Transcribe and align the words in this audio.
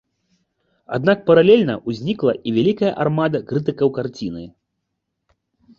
Аднак 0.97 1.17
паралельна 1.27 1.75
ўзнікла 1.91 2.33
і 2.49 2.55
вялікая 2.57 2.91
армада 3.07 3.45
крытыкаў 3.53 3.87
карціны. 4.01 4.43